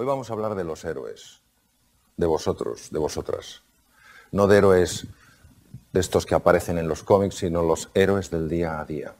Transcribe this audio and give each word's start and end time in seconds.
Hoy 0.00 0.06
vamos 0.06 0.30
a 0.30 0.32
hablar 0.32 0.54
de 0.54 0.64
los 0.64 0.82
héroes, 0.86 1.42
de 2.16 2.24
vosotros, 2.24 2.88
de 2.90 2.98
vosotras. 2.98 3.60
No 4.32 4.46
de 4.46 4.56
héroes 4.56 5.06
de 5.92 6.00
estos 6.00 6.24
que 6.24 6.34
aparecen 6.34 6.78
en 6.78 6.88
los 6.88 7.02
cómics, 7.02 7.34
sino 7.34 7.60
los 7.62 7.90
héroes 7.92 8.30
del 8.30 8.48
día 8.48 8.80
a 8.80 8.86
día. 8.86 9.14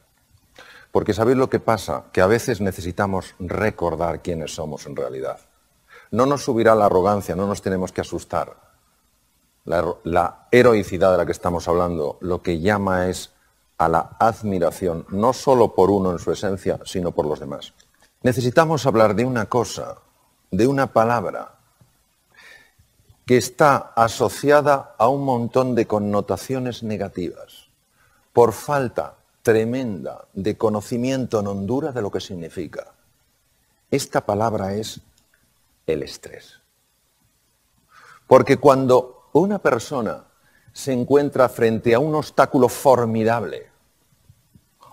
Porque 0.91 1.13
sabéis 1.13 1.37
lo 1.37 1.51
que 1.51 1.59
pasa, 1.59 2.05
que 2.11 2.21
a 2.21 2.25
veces 2.25 2.61
necesitamos 2.61 3.35
recordar 3.37 4.23
quiénes 4.23 4.55
somos 4.55 4.87
en 4.87 4.95
realidad. 4.95 5.39
No 6.09 6.25
nos 6.25 6.45
subirá 6.45 6.73
la 6.73 6.87
arrogancia, 6.87 7.35
no 7.35 7.45
nos 7.45 7.61
tenemos 7.61 7.91
que 7.91 8.01
asustar. 8.01 8.57
La, 9.65 10.47
heroicidad 10.49 11.11
de 11.11 11.17
la 11.19 11.27
que 11.27 11.31
estamos 11.31 11.67
hablando 11.67 12.17
lo 12.21 12.41
que 12.41 12.59
llama 12.59 13.07
es 13.07 13.29
a 13.77 13.87
la 13.87 14.17
admiración, 14.19 15.05
no 15.09 15.31
solo 15.33 15.75
por 15.75 15.91
uno 15.91 16.11
en 16.11 16.17
su 16.17 16.31
esencia, 16.31 16.79
sino 16.85 17.11
por 17.11 17.27
los 17.27 17.39
demás. 17.39 17.75
Necesitamos 18.23 18.87
hablar 18.87 19.13
de 19.13 19.25
una 19.25 19.45
cosa, 19.45 19.99
de 20.51 20.67
una 20.67 20.87
palabra, 20.87 21.53
que 23.25 23.37
está 23.37 23.93
asociada 23.95 24.95
a 24.97 25.07
un 25.07 25.23
montón 25.23 25.73
de 25.75 25.87
connotaciones 25.87 26.83
negativas, 26.83 27.69
por 28.33 28.51
falta 28.51 29.15
tremenda 29.41 30.25
de 30.33 30.57
conocimiento 30.57 31.39
en 31.39 31.47
Honduras 31.47 31.95
de 31.95 32.01
lo 32.01 32.11
que 32.11 32.19
significa. 32.19 32.87
Esta 33.89 34.21
palabra 34.21 34.73
es 34.73 34.99
el 35.87 36.03
estrés. 36.03 36.59
Porque 38.27 38.57
cuando 38.57 39.29
una 39.33 39.59
persona 39.59 40.25
se 40.73 40.93
encuentra 40.93 41.49
frente 41.49 41.93
a 41.95 41.99
un 41.99 42.15
obstáculo 42.15 42.69
formidable, 42.69 43.69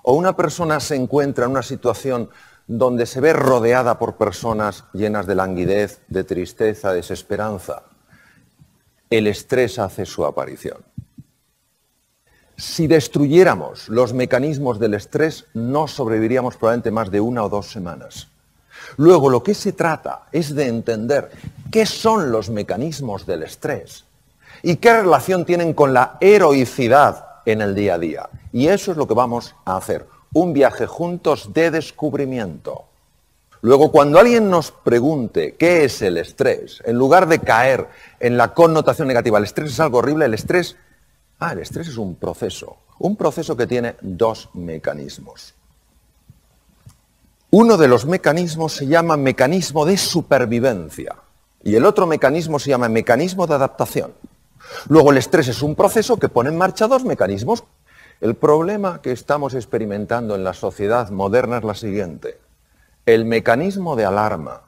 o 0.02 0.14
una 0.14 0.34
persona 0.34 0.80
se 0.80 0.96
encuentra 0.96 1.44
en 1.44 1.50
una 1.50 1.62
situación 1.62 2.30
donde 2.68 3.06
se 3.06 3.20
ve 3.20 3.32
rodeada 3.32 3.98
por 3.98 4.16
personas 4.16 4.84
llenas 4.92 5.26
de 5.26 5.34
languidez, 5.34 6.02
de 6.08 6.22
tristeza, 6.22 6.90
de 6.90 6.96
desesperanza, 6.96 7.82
el 9.08 9.26
estrés 9.26 9.78
hace 9.78 10.04
su 10.04 10.24
aparición. 10.26 10.78
Si 12.56 12.86
destruyéramos 12.86 13.88
los 13.88 14.12
mecanismos 14.12 14.78
del 14.78 14.94
estrés, 14.94 15.46
no 15.54 15.88
sobreviviríamos 15.88 16.56
probablemente 16.56 16.90
más 16.90 17.10
de 17.10 17.20
una 17.20 17.44
o 17.44 17.48
dos 17.48 17.70
semanas. 17.70 18.28
Luego, 18.96 19.30
lo 19.30 19.42
que 19.42 19.54
se 19.54 19.72
trata 19.72 20.26
es 20.30 20.54
de 20.54 20.66
entender 20.66 21.30
qué 21.70 21.86
son 21.86 22.30
los 22.30 22.50
mecanismos 22.50 23.24
del 23.26 23.44
estrés 23.44 24.04
y 24.62 24.76
qué 24.76 24.92
relación 24.92 25.44
tienen 25.44 25.72
con 25.72 25.94
la 25.94 26.18
heroicidad 26.20 27.24
en 27.46 27.62
el 27.62 27.74
día 27.74 27.94
a 27.94 27.98
día. 27.98 28.28
Y 28.52 28.68
eso 28.68 28.90
es 28.90 28.98
lo 28.98 29.06
que 29.06 29.14
vamos 29.14 29.54
a 29.64 29.76
hacer, 29.76 30.06
un 30.32 30.52
viaje 30.52 30.86
juntos 30.86 31.52
de 31.52 31.70
descubrimiento. 31.70 32.84
Luego, 33.60 33.90
cuando 33.90 34.18
alguien 34.18 34.50
nos 34.50 34.70
pregunte 34.70 35.56
qué 35.56 35.84
es 35.84 36.00
el 36.02 36.16
estrés, 36.16 36.80
en 36.84 36.96
lugar 36.96 37.26
de 37.26 37.40
caer 37.40 37.88
en 38.20 38.36
la 38.36 38.54
connotación 38.54 39.08
negativa, 39.08 39.38
el 39.38 39.44
estrés 39.44 39.72
es 39.72 39.80
algo 39.80 39.98
horrible, 39.98 40.26
el 40.26 40.34
estrés, 40.34 40.76
ah, 41.40 41.52
el 41.52 41.58
estrés 41.58 41.88
es 41.88 41.96
un 41.96 42.14
proceso, 42.14 42.76
un 43.00 43.16
proceso 43.16 43.56
que 43.56 43.66
tiene 43.66 43.96
dos 44.00 44.50
mecanismos. 44.54 45.54
Uno 47.50 47.76
de 47.76 47.88
los 47.88 48.04
mecanismos 48.04 48.74
se 48.74 48.86
llama 48.86 49.16
mecanismo 49.16 49.86
de 49.86 49.96
supervivencia 49.96 51.16
y 51.64 51.74
el 51.74 51.84
otro 51.86 52.06
mecanismo 52.06 52.58
se 52.58 52.70
llama 52.70 52.88
mecanismo 52.88 53.46
de 53.46 53.54
adaptación. 53.54 54.12
Luego 54.88 55.10
el 55.10 55.18
estrés 55.18 55.48
es 55.48 55.62
un 55.62 55.74
proceso 55.74 56.18
que 56.18 56.28
pone 56.28 56.50
en 56.50 56.58
marcha 56.58 56.86
dos 56.86 57.04
mecanismos. 57.04 57.64
El 58.20 58.34
problema 58.34 59.00
que 59.00 59.12
estamos 59.12 59.54
experimentando 59.54 60.34
en 60.34 60.42
la 60.42 60.52
sociedad 60.52 61.08
moderna 61.10 61.58
es 61.58 61.62
la 61.62 61.76
siguiente. 61.76 62.40
El 63.06 63.24
mecanismo 63.24 63.94
de 63.94 64.06
alarma, 64.06 64.62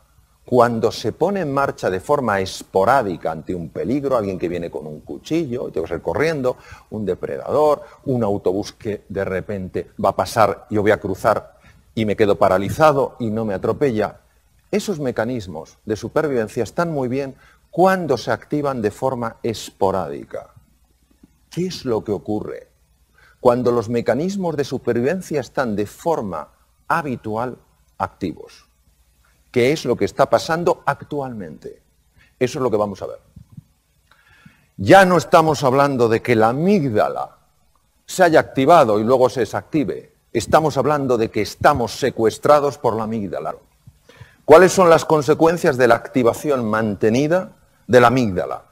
cuando 0.44 0.92
se 0.92 1.10
pone 1.10 1.40
en 1.40 1.52
marcha 1.52 1.90
de 1.90 1.98
forma 1.98 2.38
esporádica 2.38 3.32
ante 3.32 3.52
un 3.52 3.70
peligro, 3.70 4.16
alguien 4.16 4.38
que 4.38 4.48
viene 4.48 4.70
con 4.70 4.86
un 4.86 5.00
cuchillo 5.00 5.66
y 5.66 5.72
tengo 5.72 5.88
que 5.88 5.94
ir 5.94 6.00
corriendo, 6.00 6.58
un 6.90 7.04
depredador, 7.04 7.82
un 8.04 8.22
autobús 8.22 8.72
que 8.72 9.02
de 9.08 9.24
repente 9.24 9.90
va 10.02 10.10
a 10.10 10.16
pasar, 10.16 10.68
yo 10.70 10.82
voy 10.82 10.92
a 10.92 11.00
cruzar 11.00 11.58
y 11.96 12.04
me 12.04 12.14
quedo 12.14 12.38
paralizado 12.38 13.16
y 13.18 13.32
no 13.32 13.44
me 13.44 13.54
atropella, 13.54 14.20
esos 14.70 15.00
mecanismos 15.00 15.76
de 15.84 15.96
supervivencia 15.96 16.62
están 16.62 16.92
muy 16.92 17.08
bien 17.08 17.34
cuando 17.72 18.16
se 18.16 18.30
activan 18.30 18.80
de 18.80 18.92
forma 18.92 19.38
esporádica. 19.42 20.54
¿Qué 21.50 21.66
es 21.66 21.84
lo 21.84 22.04
que 22.04 22.12
ocurre? 22.12 22.69
Cuando 23.40 23.72
los 23.72 23.88
mecanismos 23.88 24.56
de 24.56 24.64
supervivencia 24.64 25.40
están 25.40 25.74
de 25.74 25.86
forma 25.86 26.48
habitual 26.88 27.56
activos. 27.98 28.66
¿Qué 29.50 29.72
es 29.72 29.84
lo 29.84 29.96
que 29.96 30.04
está 30.04 30.28
pasando 30.28 30.82
actualmente? 30.86 31.82
Eso 32.38 32.58
es 32.58 32.62
lo 32.62 32.70
que 32.70 32.76
vamos 32.76 33.02
a 33.02 33.06
ver. 33.06 33.18
Ya 34.76 35.04
no 35.04 35.16
estamos 35.16 35.64
hablando 35.64 36.08
de 36.08 36.22
que 36.22 36.36
la 36.36 36.50
amígdala 36.50 37.38
se 38.06 38.24
haya 38.24 38.40
activado 38.40 38.98
y 38.98 39.04
luego 39.04 39.28
se 39.28 39.40
desactive. 39.40 40.14
Estamos 40.32 40.76
hablando 40.76 41.18
de 41.18 41.30
que 41.30 41.42
estamos 41.42 41.92
secuestrados 41.92 42.78
por 42.78 42.96
la 42.96 43.04
amígdala. 43.04 43.56
¿Cuáles 44.44 44.72
son 44.72 44.90
las 44.90 45.04
consecuencias 45.04 45.76
de 45.76 45.86
la 45.86 45.96
activación 45.96 46.68
mantenida 46.68 47.52
de 47.86 48.00
la 48.00 48.08
amígdala? 48.08 48.64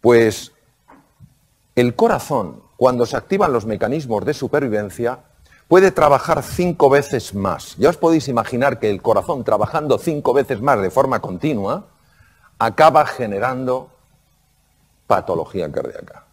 Pues 0.00 0.52
el 1.76 1.94
corazón, 1.94 2.62
cuando 2.82 3.06
se 3.06 3.16
activan 3.16 3.52
los 3.52 3.64
mecanismos 3.64 4.24
de 4.24 4.34
supervivencia, 4.34 5.20
puede 5.68 5.92
trabajar 5.92 6.42
cinco 6.42 6.90
veces 6.90 7.32
más. 7.32 7.76
Ya 7.76 7.90
os 7.90 7.96
podéis 7.96 8.26
imaginar 8.26 8.80
que 8.80 8.90
el 8.90 9.00
corazón 9.00 9.44
trabajando 9.44 9.98
cinco 9.98 10.32
veces 10.32 10.60
más 10.60 10.82
de 10.82 10.90
forma 10.90 11.20
continua 11.20 11.86
acaba 12.58 13.06
generando 13.06 13.88
patología 15.06 15.70
cardíaca. 15.70 16.24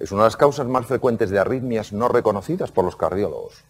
Es 0.00 0.10
una 0.10 0.22
de 0.22 0.26
las 0.26 0.36
causas 0.36 0.66
más 0.66 0.86
frecuentes 0.86 1.30
de 1.30 1.38
arritmias 1.38 1.92
no 1.92 2.08
reconocidas 2.08 2.72
por 2.72 2.84
los 2.84 2.96
cardiólogos. 2.96 3.62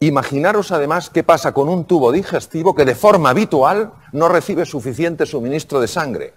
Imaginaros 0.00 0.72
además 0.72 1.10
qué 1.10 1.22
pasa 1.22 1.52
con 1.52 1.68
un 1.68 1.84
tubo 1.84 2.10
digestivo 2.10 2.74
que 2.74 2.84
de 2.84 2.96
forma 2.96 3.30
habitual 3.30 3.92
no 4.10 4.28
recibe 4.28 4.66
suficiente 4.66 5.26
suministro 5.26 5.78
de 5.80 5.86
sangre. 5.86 6.34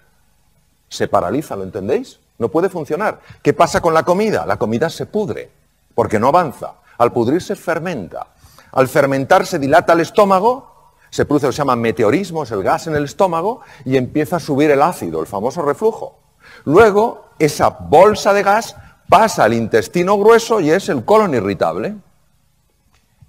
Se 0.88 1.08
paraliza, 1.08 1.56
¿lo 1.56 1.64
entendéis? 1.64 2.20
No 2.42 2.48
puede 2.48 2.68
funcionar. 2.68 3.20
¿Qué 3.40 3.52
pasa 3.52 3.80
con 3.80 3.94
la 3.94 4.02
comida? 4.02 4.44
La 4.44 4.56
comida 4.56 4.90
se 4.90 5.06
pudre 5.06 5.48
porque 5.94 6.18
no 6.18 6.26
avanza. 6.26 6.74
Al 6.98 7.12
pudrirse 7.12 7.54
fermenta. 7.54 8.26
Al 8.72 8.88
fermentar 8.88 9.46
se 9.46 9.60
dilata 9.60 9.92
el 9.92 10.00
estómago, 10.00 10.96
se 11.08 11.24
produce 11.24 11.46
lo 11.46 11.50
que 11.50 11.56
se 11.56 11.58
llama 11.58 11.76
meteorismo, 11.76 12.42
es 12.42 12.50
el 12.50 12.64
gas 12.64 12.88
en 12.88 12.96
el 12.96 13.04
estómago, 13.04 13.60
y 13.84 13.96
empieza 13.96 14.36
a 14.36 14.40
subir 14.40 14.72
el 14.72 14.82
ácido, 14.82 15.20
el 15.20 15.28
famoso 15.28 15.62
reflujo. 15.62 16.18
Luego, 16.64 17.26
esa 17.38 17.68
bolsa 17.68 18.32
de 18.32 18.42
gas 18.42 18.74
pasa 19.08 19.44
al 19.44 19.52
intestino 19.52 20.18
grueso 20.18 20.58
y 20.58 20.72
es 20.72 20.88
el 20.88 21.04
colon 21.04 21.34
irritable. 21.34 21.94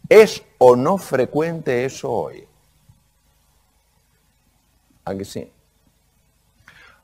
¿Es 0.09 0.41
o 0.57 0.75
no 0.75 0.97
frecuente 0.97 1.85
eso 1.85 2.09
hoy? 2.09 2.47
Aquí 5.05 5.23
sí. 5.23 5.51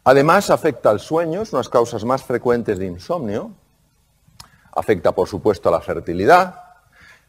Además, 0.10 0.50
afecta 0.50 0.90
al 0.90 1.00
sueño, 1.00 1.44
es 1.44 1.54
una 1.54 1.60
las 1.60 1.70
causas 1.70 2.04
más 2.04 2.24
frecuentes 2.24 2.80
de 2.80 2.88
insomnio 2.88 3.52
afecta 4.76 5.12
por 5.12 5.28
supuesto 5.28 5.70
a 5.70 5.72
la 5.72 5.82
fertilidad, 5.82 6.64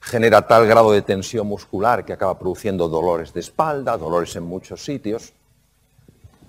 genera 0.01 0.47
tal 0.47 0.67
grado 0.67 0.91
de 0.91 1.03
tensión 1.03 1.47
muscular 1.47 2.07
que 2.07 2.15
acaba 2.15 2.39
produciendo 2.39 2.89
dolores 2.89 3.35
de 3.35 3.41
espalda, 3.41 3.99
dolores 3.99 4.35
en 4.37 4.45
muchos 4.45 4.83
sitios. 4.83 5.35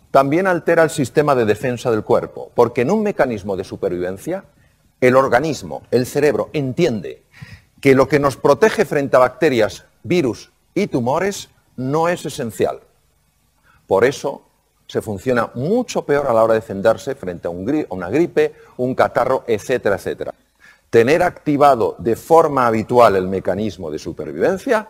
También 0.10 0.48
altera 0.48 0.84
el 0.84 0.90
sistema 0.90 1.36
de 1.36 1.44
defensa 1.44 1.92
del 1.92 2.06
cuerpo, 2.06 2.50
porque 2.56 2.84
en 2.84 2.92
un 2.92 3.04
mecanismo 3.04 3.58
de 3.58 3.66
supervivencia, 3.66 4.46
el 5.02 5.18
organismo, 5.18 5.82
el 5.92 6.06
cerebro, 6.06 6.50
entiende 6.54 7.24
que 7.82 7.94
lo 7.94 8.08
que 8.08 8.20
nos 8.20 8.38
protege 8.38 8.86
frente 8.86 9.18
a 9.18 9.20
bacterias, 9.20 9.84
virus 10.04 10.50
y 10.76 10.88
tumores 10.88 11.50
no 11.76 12.08
es 12.08 12.26
esencial. 12.26 12.80
Por 13.86 14.06
eso 14.06 14.44
se 14.92 15.02
funciona 15.02 15.50
mucho 15.56 16.06
peor 16.06 16.28
a 16.28 16.34
la 16.34 16.44
hora 16.44 16.56
de 16.56 16.60
defenderse 16.60 17.16
frente 17.16 17.48
a, 17.48 17.52
una 17.52 18.10
gripe, 18.10 18.54
un 18.78 18.94
catarro, 18.94 19.46
etcétera, 19.48 19.96
etcétera 19.96 20.34
tener 20.92 21.24
activado 21.24 21.96
de 22.00 22.18
forma 22.18 22.68
habitual 22.68 23.16
el 23.16 23.26
mecanismo 23.26 23.90
de 23.90 23.98
supervivencia, 23.98 24.90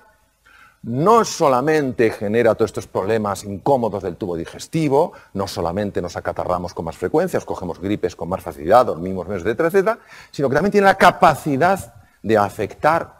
no 0.81 1.23
solamente 1.23 2.09
genera 2.09 2.55
todos 2.55 2.69
estos 2.69 2.87
problemas 2.87 3.43
incómodos 3.43 4.01
del 4.01 4.15
tubo 4.15 4.35
digestivo, 4.35 5.13
no 5.35 5.47
solamente 5.47 6.01
nos 6.01 6.17
acatarramos 6.17 6.73
con 6.73 6.85
más 6.85 6.97
frecuencia, 6.97 7.39
cogemos 7.41 7.79
gripes 7.79 8.15
con 8.15 8.29
más 8.29 8.41
facilidad, 8.41 8.87
dormimos 8.87 9.27
menos, 9.27 9.43
etcétera, 9.43 9.69
etcétera, 9.69 9.99
sino 10.31 10.49
que 10.49 10.55
también 10.55 10.71
tiene 10.71 10.87
la 10.87 10.97
capacidad 10.97 11.93
de 12.23 12.35
afectar 12.35 13.13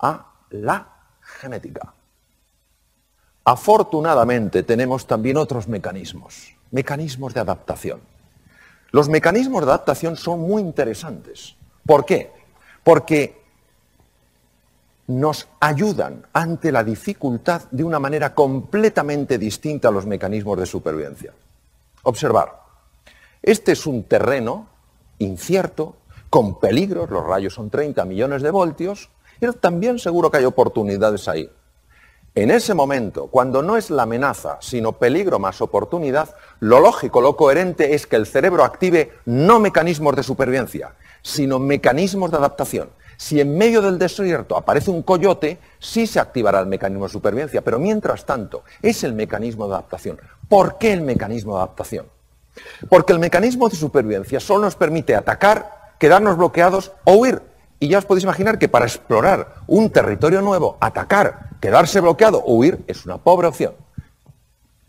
a 0.00 0.26
la 0.50 0.88
genética. 1.20 1.94
Afortunadamente 3.44 4.62
tenemos 4.62 5.06
también 5.06 5.36
otros 5.36 5.68
mecanismos, 5.68 6.54
mecanismos 6.70 7.34
de 7.34 7.40
adaptación. 7.40 8.00
Los 8.90 9.08
mecanismos 9.08 9.64
de 9.64 9.70
adaptación 9.70 10.16
son 10.16 10.40
muy 10.40 10.62
interesantes. 10.62 11.56
¿Por 11.84 12.06
qué? 12.06 12.32
Porque 12.82 13.42
nos 15.06 15.46
ayudan 15.60 16.24
ante 16.32 16.72
la 16.72 16.82
dificultad 16.82 17.64
de 17.70 17.84
una 17.84 17.98
manera 17.98 18.34
completamente 18.34 19.36
distinta 19.36 19.88
a 19.88 19.90
los 19.90 20.06
mecanismos 20.06 20.58
de 20.58 20.64
supervivencia. 20.64 21.34
Observar, 22.04 22.60
este 23.42 23.72
es 23.72 23.86
un 23.86 24.04
terreno 24.04 24.68
incierto, 25.18 25.96
con 26.30 26.58
peligros, 26.58 27.10
los 27.10 27.26
rayos 27.26 27.54
son 27.54 27.68
30 27.68 28.04
millones 28.06 28.42
de 28.42 28.50
voltios, 28.50 29.10
pero 29.38 29.52
también 29.52 29.98
seguro 29.98 30.30
que 30.30 30.38
hay 30.38 30.44
oportunidades 30.46 31.28
ahí. 31.28 31.50
En 32.36 32.50
ese 32.50 32.74
momento, 32.74 33.28
cuando 33.28 33.62
no 33.62 33.76
es 33.76 33.90
la 33.90 34.02
amenaza, 34.02 34.58
sino 34.60 34.90
peligro 34.90 35.38
más 35.38 35.60
oportunidad, 35.60 36.34
lo 36.58 36.80
lógico, 36.80 37.20
lo 37.20 37.36
coherente 37.36 37.94
es 37.94 38.08
que 38.08 38.16
el 38.16 38.26
cerebro 38.26 38.64
active 38.64 39.12
no 39.24 39.60
mecanismos 39.60 40.16
de 40.16 40.24
supervivencia, 40.24 40.96
sino 41.22 41.60
mecanismos 41.60 42.32
de 42.32 42.38
adaptación. 42.38 42.90
Si 43.16 43.40
en 43.40 43.56
medio 43.56 43.80
del 43.80 44.00
desierto 44.00 44.56
aparece 44.56 44.90
un 44.90 45.02
coyote, 45.02 45.58
sí 45.78 46.08
se 46.08 46.18
activará 46.18 46.58
el 46.58 46.66
mecanismo 46.66 47.04
de 47.04 47.12
supervivencia, 47.12 47.62
pero 47.62 47.78
mientras 47.78 48.26
tanto 48.26 48.64
es 48.82 49.04
el 49.04 49.12
mecanismo 49.12 49.68
de 49.68 49.74
adaptación. 49.74 50.18
¿Por 50.48 50.76
qué 50.78 50.92
el 50.92 51.02
mecanismo 51.02 51.52
de 51.52 51.58
adaptación? 51.58 52.06
Porque 52.88 53.12
el 53.12 53.20
mecanismo 53.20 53.68
de 53.68 53.76
supervivencia 53.76 54.40
solo 54.40 54.64
nos 54.64 54.74
permite 54.74 55.14
atacar, 55.14 55.94
quedarnos 56.00 56.36
bloqueados 56.36 56.90
o 57.04 57.14
huir. 57.14 57.53
Y 57.80 57.88
ya 57.88 57.98
os 57.98 58.04
podéis 58.04 58.24
imaginar 58.24 58.58
que 58.58 58.68
para 58.68 58.86
explorar 58.86 59.56
un 59.66 59.90
territorio 59.90 60.40
nuevo, 60.40 60.76
atacar, 60.80 61.50
quedarse 61.60 62.00
bloqueado 62.00 62.38
o 62.38 62.54
huir 62.54 62.84
es 62.86 63.04
una 63.04 63.18
pobre 63.18 63.48
opción. 63.48 63.74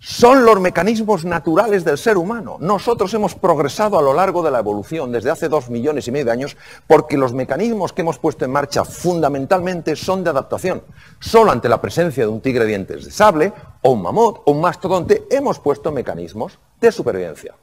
Son 0.08 0.46
los 0.46 0.60
mecanismos 0.60 1.26
naturales 1.26 1.84
del 1.84 1.98
ser 1.98 2.18
humano. 2.18 2.58
Nosotros 2.60 3.12
hemos 3.16 3.34
progresado 3.34 3.98
a 3.98 4.04
lo 4.04 4.14
largo 4.14 4.44
de 4.44 4.52
la 4.52 4.60
evolución 4.60 5.12
desde 5.12 5.32
hace 5.32 5.50
dos 5.50 5.70
millones 5.72 6.08
y 6.08 6.12
medio 6.12 6.26
de 6.26 6.32
años 6.32 6.58
porque 6.86 7.18
los 7.18 7.34
mecanismos 7.34 7.92
que 7.92 8.02
hemos 8.02 8.20
puesto 8.20 8.46
en 8.46 8.52
marcha 8.52 8.86
fundamentalmente 8.86 9.96
son 9.96 10.24
de 10.24 10.30
adaptación. 10.30 10.84
Solo 11.20 11.52
ante 11.52 11.70
la 11.70 11.82
presencia 11.82 12.24
de 12.24 12.30
un 12.30 12.40
tigre 12.40 12.66
dientes 12.66 13.06
de 13.06 13.10
sable 13.10 13.52
o 13.82 13.92
un 13.94 14.04
mamut 14.04 14.42
o 14.46 14.52
un 14.52 14.62
mastodonte 14.62 15.26
hemos 15.32 15.58
puesto 15.60 15.92
mecanismos 15.92 16.60
de 16.80 16.92
supervivencia. 16.92 17.56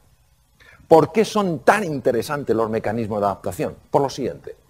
¿Por 0.85 1.13
qué 1.13 1.23
son 1.23 1.59
tan 1.59 1.85
interesantes 1.85 2.53
los 2.53 2.69
mecanismos 2.69 3.21
de 3.21 3.25
adaptación? 3.27 3.75
Por 3.89 4.01
lo 4.01 4.09
siguiente. 4.09 4.62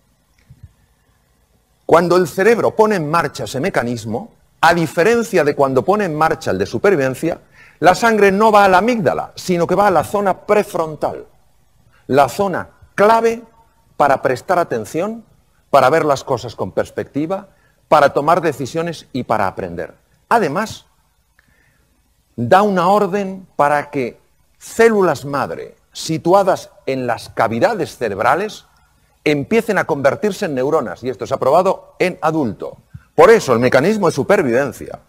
Cuando 1.85 2.17
el 2.17 2.27
cerebro 2.27 2.75
pone 2.75 2.95
en 2.95 3.09
marcha 3.09 3.43
ese 3.43 3.59
mecanismo, 3.59 4.31
a 4.61 4.73
diferencia 4.73 5.43
de 5.43 5.55
cuando 5.55 5.83
pone 5.83 6.05
en 6.05 6.15
marcha 6.15 6.51
el 6.51 6.57
de 6.57 6.65
supervivencia, 6.65 7.41
la 7.79 7.95
sangre 7.95 8.31
no 8.31 8.51
va 8.51 8.63
a 8.63 8.69
la 8.69 8.77
amígdala, 8.77 9.33
sino 9.35 9.67
que 9.67 9.75
va 9.75 9.87
a 9.87 9.91
la 9.91 10.05
zona 10.05 10.45
prefrontal, 10.45 11.25
la 12.07 12.29
zona 12.29 12.69
clave 12.95 13.43
para 13.97 14.21
prestar 14.21 14.59
atención, 14.59 15.25
para 15.69 15.89
ver 15.89 16.05
las 16.05 16.23
cosas 16.23 16.55
con 16.55 16.71
perspectiva, 16.71 17.49
para 17.89 18.13
tomar 18.13 18.41
decisiones 18.41 19.07
y 19.11 19.23
para 19.23 19.47
aprender. 19.47 19.95
Además, 20.29 20.85
da 22.35 22.61
una 22.61 22.87
orden 22.87 23.45
para 23.55 23.91
que 23.91 24.19
células 24.57 25.25
madre 25.25 25.75
situadas 25.91 26.71
en 26.85 27.05
las 27.05 27.29
cavidades 27.29 27.97
cerebrales 27.97 28.65
empiecen 29.23 29.77
a 29.77 29.85
convertirse 29.85 30.45
en 30.45 30.55
neuronas, 30.55 31.03
y 31.03 31.09
esto 31.09 31.25
se 31.25 31.33
ha 31.33 31.37
probado 31.37 31.95
en 31.99 32.17
adulto. 32.21 32.77
Por 33.15 33.29
eso 33.29 33.53
el 33.53 33.59
mecanismo 33.59 34.07
de 34.07 34.13
supervivencia 34.13 34.99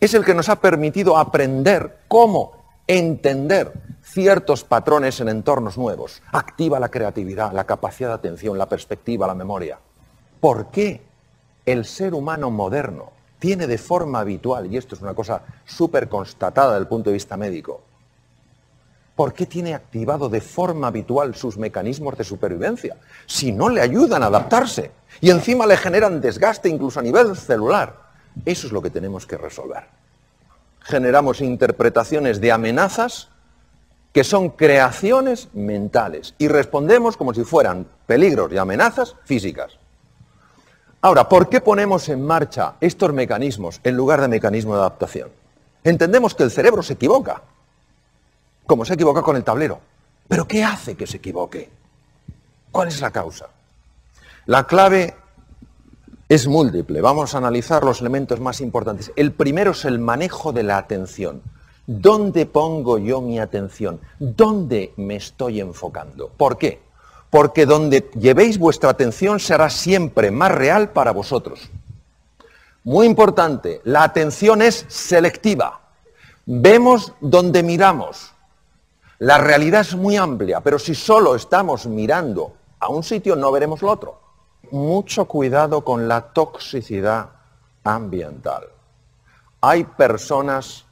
es 0.00 0.14
el 0.14 0.24
que 0.24 0.34
nos 0.34 0.48
ha 0.48 0.56
permitido 0.56 1.16
aprender 1.16 2.00
cómo 2.08 2.64
entender 2.86 3.72
ciertos 4.02 4.64
patrones 4.64 5.20
en 5.20 5.28
entornos 5.28 5.76
nuevos. 5.76 6.22
Activa 6.32 6.78
la 6.78 6.88
creatividad, 6.88 7.52
la 7.52 7.64
capacidad 7.64 8.10
de 8.10 8.14
atención, 8.14 8.56
la 8.56 8.66
perspectiva, 8.68 9.26
la 9.26 9.34
memoria. 9.34 9.78
¿Por 10.40 10.70
qué 10.70 11.02
el 11.64 11.84
ser 11.84 12.14
humano 12.14 12.50
moderno 12.50 13.12
tiene 13.38 13.66
de 13.66 13.78
forma 13.78 14.20
habitual, 14.20 14.72
y 14.72 14.76
esto 14.76 14.94
es 14.94 15.02
una 15.02 15.14
cosa 15.14 15.42
súper 15.64 16.08
constatada 16.08 16.72
desde 16.72 16.82
el 16.82 16.88
punto 16.88 17.10
de 17.10 17.14
vista 17.14 17.36
médico, 17.36 17.82
¿por 19.16 19.32
qué 19.32 19.46
tiene 19.46 19.74
activado 19.74 20.28
de 20.28 20.42
forma 20.42 20.88
habitual 20.88 21.34
sus 21.34 21.56
mecanismos 21.56 22.16
de 22.16 22.22
supervivencia? 22.22 22.96
Si 23.24 23.50
no 23.50 23.70
le 23.70 23.80
ayudan 23.80 24.22
a 24.22 24.26
adaptarse 24.26 24.92
y 25.20 25.30
encima 25.30 25.66
le 25.66 25.78
generan 25.78 26.20
desgaste 26.20 26.68
incluso 26.68 27.00
a 27.00 27.02
nivel 27.02 27.34
celular. 27.34 27.96
Eso 28.44 28.66
es 28.66 28.72
lo 28.72 28.82
que 28.82 28.90
tenemos 28.90 29.26
que 29.26 29.38
resolver. 29.38 29.84
Generamos 30.80 31.40
interpretaciones 31.40 32.40
de 32.40 32.52
amenazas 32.52 33.30
que 34.12 34.22
son 34.22 34.50
creaciones 34.50 35.48
mentales 35.54 36.34
y 36.38 36.48
respondemos 36.48 37.16
como 37.16 37.34
si 37.34 37.42
fueran 37.44 37.86
peligros 38.06 38.52
y 38.52 38.58
amenazas 38.58 39.16
físicas. 39.24 39.78
Ahora, 41.00 41.28
¿por 41.28 41.48
qué 41.48 41.60
ponemos 41.60 42.08
en 42.08 42.22
marcha 42.22 42.74
estos 42.80 43.12
mecanismos 43.12 43.80
en 43.82 43.96
lugar 43.96 44.20
de 44.20 44.28
mecanismo 44.28 44.74
de 44.74 44.80
adaptación? 44.80 45.30
Entendemos 45.84 46.34
que 46.34 46.42
el 46.42 46.50
cerebro 46.50 46.82
se 46.82 46.94
equivoca, 46.94 47.42
como 48.66 48.84
se 48.84 48.94
equivoca 48.94 49.22
con 49.22 49.36
el 49.36 49.44
tablero. 49.44 49.80
¿Pero 50.28 50.46
qué 50.46 50.64
hace 50.64 50.96
que 50.96 51.06
se 51.06 51.18
equivoque? 51.18 51.70
¿Cuál 52.70 52.88
es 52.88 53.00
la 53.00 53.10
causa? 53.10 53.48
La 54.46 54.66
clave 54.66 55.14
es 56.28 56.46
múltiple. 56.46 57.00
Vamos 57.00 57.34
a 57.34 57.38
analizar 57.38 57.84
los 57.84 58.00
elementos 58.00 58.40
más 58.40 58.60
importantes. 58.60 59.12
El 59.16 59.32
primero 59.32 59.70
es 59.70 59.84
el 59.84 59.98
manejo 59.98 60.52
de 60.52 60.62
la 60.64 60.78
atención. 60.78 61.42
¿Dónde 61.86 62.46
pongo 62.46 62.98
yo 62.98 63.20
mi 63.20 63.38
atención? 63.38 64.00
¿Dónde 64.18 64.92
me 64.96 65.16
estoy 65.16 65.60
enfocando? 65.60 66.28
¿Por 66.36 66.58
qué? 66.58 66.80
Porque 67.30 67.66
donde 67.66 68.10
llevéis 68.18 68.58
vuestra 68.58 68.90
atención 68.90 69.38
será 69.38 69.70
siempre 69.70 70.30
más 70.32 70.50
real 70.50 70.90
para 70.90 71.12
vosotros. 71.12 71.70
Muy 72.82 73.06
importante, 73.06 73.80
la 73.84 74.02
atención 74.04 74.62
es 74.62 74.84
selectiva. 74.88 75.80
Vemos 76.44 77.12
donde 77.20 77.62
miramos. 77.62 78.32
La 79.18 79.38
realidad 79.38 79.80
es 79.80 79.94
muy 79.94 80.16
amplia, 80.16 80.60
pero 80.60 80.78
si 80.78 80.94
solo 80.94 81.34
estamos 81.34 81.86
mirando 81.86 82.54
a 82.78 82.88
un 82.88 83.02
sitio 83.02 83.36
no 83.36 83.50
veremos 83.50 83.82
lo 83.82 83.90
otro 83.90 84.26
mucho 84.70 85.26
cuidado 85.26 85.82
con 85.82 86.08
la 86.08 86.32
toxicidad 86.32 87.30
ambiental. 87.84 88.64
Hay 89.60 89.84
personas 89.84 90.84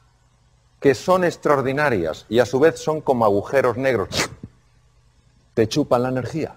que 0.81 0.94
son 0.94 1.25
extraordinarias 1.25 2.26
y 2.29 2.41
a 2.41 2.47
su 2.47 2.61
vez 2.61 2.79
son 2.79 3.00
como 3.00 3.25
agujeros 3.25 3.76
negros. 3.76 4.31
Te 5.55 5.69
chupan 5.69 6.03
la 6.03 6.09
energía. 6.09 6.56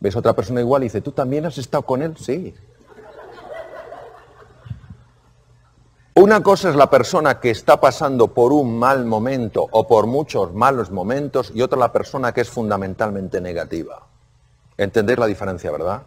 Ves 0.00 0.14
a 0.16 0.18
otra 0.18 0.34
persona 0.34 0.60
igual 0.60 0.82
y 0.82 0.86
dice, 0.86 1.00
¿tú 1.00 1.12
también 1.12 1.46
has 1.46 1.58
estado 1.58 1.82
con 1.82 2.02
él? 2.02 2.16
Sí. 2.18 2.54
Una 6.24 6.42
cosa 6.42 6.70
es 6.70 6.74
la 6.74 6.88
persona 6.88 7.38
que 7.38 7.50
está 7.50 7.78
pasando 7.78 8.28
por 8.28 8.50
un 8.54 8.78
mal 8.78 9.04
momento 9.04 9.68
o 9.70 9.86
por 9.86 10.06
muchos 10.06 10.54
malos 10.54 10.90
momentos 10.90 11.52
y 11.54 11.60
otra 11.60 11.78
la 11.78 11.92
persona 11.92 12.32
que 12.32 12.40
es 12.40 12.48
fundamentalmente 12.48 13.42
negativa. 13.42 14.06
Entender 14.78 15.18
la 15.18 15.26
diferencia, 15.26 15.70
¿verdad? 15.70 16.04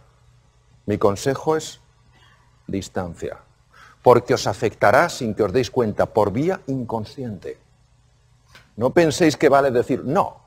Mi 0.88 0.97
consejo 0.97 1.55
es 1.55 1.81
distancia, 2.65 3.38
porque 4.01 4.33
os 4.33 4.47
afectará 4.47 5.07
sin 5.09 5.36
que 5.36 5.43
os 5.43 5.53
deis 5.53 5.69
cuenta 5.69 6.07
por 6.07 6.31
vía 6.31 6.62
inconsciente. 6.65 7.59
No 8.75 8.89
penséis 8.89 9.38
que 9.38 9.50
vale 9.50 9.69
decir, 9.69 10.03
no, 10.03 10.38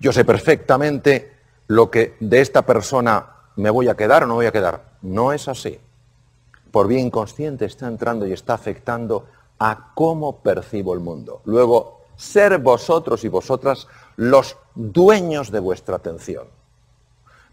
yo 0.00 0.10
sé 0.10 0.24
perfectamente 0.24 1.36
lo 1.66 1.90
que 1.90 2.16
de 2.20 2.40
esta 2.40 2.62
persona 2.62 3.26
me 3.56 3.68
voy 3.68 3.88
a 3.88 3.94
quedar 3.94 4.24
o 4.24 4.26
no 4.26 4.36
voy 4.36 4.46
a 4.46 4.52
quedar. 4.52 4.96
No 5.02 5.34
es 5.34 5.48
así. 5.48 5.78
Por 6.76 6.88
vía 6.88 7.00
inconsciente 7.00 7.64
está 7.64 7.88
entrando 7.88 8.26
y 8.26 8.34
está 8.34 8.52
afectando 8.52 9.24
a 9.58 9.94
cómo 9.94 10.40
percibo 10.40 10.92
el 10.92 11.00
mundo. 11.00 11.40
Luego, 11.46 12.02
ser 12.16 12.58
vosotros 12.58 13.24
y 13.24 13.28
vosotras 13.28 13.88
los 14.16 14.58
dueños 14.74 15.50
de 15.50 15.58
vuestra 15.58 15.96
atención 15.96 16.48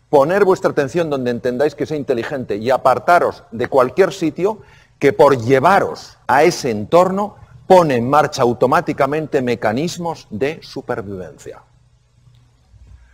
poner 0.10 0.44
vuestra 0.44 0.72
atención 0.72 1.10
donde 1.10 1.32
entendáis 1.32 1.74
que 1.74 1.86
sea 1.86 1.96
inteligente 1.96 2.58
y 2.58 2.70
apartaros 2.70 3.44
de 3.52 3.68
cualquier 3.68 4.12
sitio 4.12 4.60
que 5.00 5.14
por 5.14 5.38
llevaros 5.38 6.18
a 6.28 6.44
ese 6.44 6.70
entorno 6.70 7.38
pone 7.66 7.96
en 7.96 8.10
marcha 8.10 8.42
automáticamente 8.42 9.42
mecanismos 9.42 10.28
de 10.32 10.60
supervivencia. 10.62 11.64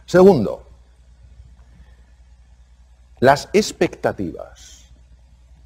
Segundo, 0.07 0.63
las 3.19 3.47
expectativas 3.53 4.78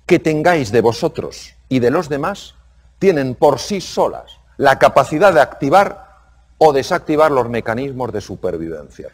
que 0.06 0.20
tengáis 0.20 0.72
de 0.72 0.82
vosotros 0.82 1.54
y 1.70 1.80
de 1.80 1.92
los 1.92 2.10
demás 2.10 2.56
tienen 3.00 3.36
por 3.36 3.60
sí 3.60 3.82
solas 3.82 4.40
la 4.58 4.80
capacidad 4.80 5.34
de 5.34 5.42
activar 5.42 6.08
o 6.58 6.74
desactivar 6.74 7.32
los 7.32 7.50
mecanismos 7.50 8.12
de 8.14 8.22
supervivencia 8.22 9.12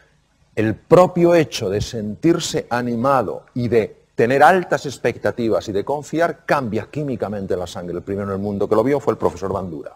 el 0.60 0.74
propio 0.74 1.34
hecho 1.34 1.70
de 1.70 1.80
sentirse 1.80 2.66
animado 2.70 3.44
y 3.54 3.68
de 3.68 3.96
tener 4.14 4.42
altas 4.42 4.84
expectativas 4.84 5.66
y 5.68 5.72
de 5.72 5.84
confiar 5.84 6.44
cambia 6.44 6.88
químicamente 6.90 7.56
la 7.56 7.66
sangre. 7.66 7.96
El 7.96 8.02
primero 8.02 8.28
en 8.28 8.34
el 8.34 8.38
mundo 8.38 8.68
que 8.68 8.74
lo 8.74 8.84
vio 8.84 9.00
fue 9.00 9.12
el 9.12 9.18
profesor 9.18 9.52
Bandura. 9.52 9.92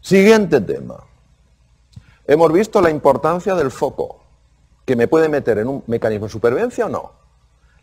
Siguiente 0.00 0.60
tema. 0.60 0.96
Hemos 2.26 2.52
visto 2.52 2.80
la 2.80 2.90
importancia 2.90 3.54
del 3.54 3.70
foco, 3.70 4.22
que 4.84 4.96
me 4.96 5.08
puede 5.08 5.28
meter 5.28 5.58
en 5.58 5.68
un 5.68 5.84
mecanismo 5.86 6.26
de 6.26 6.32
supervivencia 6.32 6.86
o 6.86 6.88
no. 6.88 7.12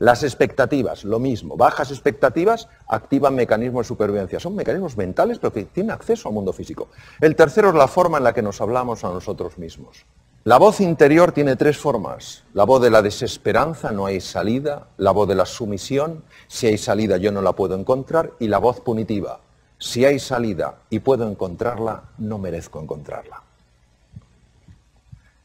Las 0.01 0.23
expectativas, 0.23 1.03
lo 1.03 1.19
mismo. 1.19 1.55
Bajas 1.55 1.91
expectativas 1.91 2.67
activan 2.87 3.35
mecanismos 3.35 3.85
de 3.85 3.89
supervivencia. 3.89 4.39
Son 4.39 4.55
mecanismos 4.55 4.97
mentales, 4.97 5.37
pero 5.37 5.53
que 5.53 5.65
tienen 5.65 5.91
acceso 5.91 6.27
al 6.27 6.33
mundo 6.33 6.53
físico. 6.53 6.87
El 7.19 7.35
tercero 7.35 7.69
es 7.69 7.75
la 7.75 7.87
forma 7.87 8.17
en 8.17 8.23
la 8.23 8.33
que 8.33 8.41
nos 8.41 8.59
hablamos 8.61 9.03
a 9.03 9.09
nosotros 9.09 9.59
mismos. 9.59 10.07
La 10.43 10.57
voz 10.57 10.81
interior 10.81 11.33
tiene 11.33 11.55
tres 11.55 11.77
formas. 11.77 12.41
La 12.55 12.63
voz 12.63 12.81
de 12.81 12.89
la 12.89 13.03
desesperanza, 13.03 13.91
no 13.91 14.07
hay 14.07 14.21
salida. 14.21 14.87
La 14.97 15.11
voz 15.11 15.27
de 15.27 15.35
la 15.35 15.45
sumisión, 15.45 16.23
si 16.47 16.65
hay 16.65 16.79
salida 16.79 17.17
yo 17.17 17.31
no 17.31 17.43
la 17.43 17.53
puedo 17.53 17.75
encontrar. 17.75 18.31
Y 18.39 18.47
la 18.47 18.57
voz 18.57 18.79
punitiva, 18.79 19.39
si 19.77 20.03
hay 20.03 20.17
salida 20.17 20.77
y 20.89 20.97
puedo 20.97 21.29
encontrarla, 21.29 22.05
no 22.17 22.39
merezco 22.39 22.81
encontrarla. 22.81 23.43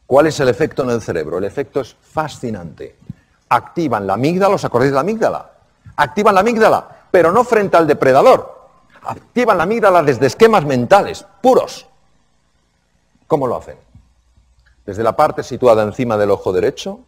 ¿Cuál 0.07 0.25
es 0.25 0.39
el 0.39 0.49
efecto 0.49 0.81
en 0.81 0.89
el 0.89 1.01
cerebro? 1.03 1.37
El 1.37 1.43
efecto 1.43 1.79
es 1.79 1.95
fascinante 2.01 2.95
activan 3.49 4.07
la 4.07 4.13
amígdala, 4.13 4.55
¿os 4.55 4.65
acordáis 4.65 4.91
de 4.91 4.95
la 4.95 5.01
amígdala? 5.01 5.51
Activan 5.95 6.35
la 6.35 6.41
amígdala, 6.41 6.87
pero 7.11 7.31
no 7.31 7.43
frente 7.43 7.77
al 7.77 7.87
depredador. 7.87 8.57
Activan 9.03 9.57
la 9.57 9.63
amígdala 9.63 10.03
desde 10.03 10.27
esquemas 10.27 10.65
mentales, 10.65 11.25
puros. 11.41 11.87
¿Cómo 13.27 13.47
lo 13.47 13.57
hacen? 13.57 13.77
Desde 14.85 15.03
la 15.03 15.15
parte 15.15 15.43
situada 15.43 15.83
encima 15.83 16.17
del 16.17 16.31
ojo 16.31 16.53
derecho, 16.53 16.99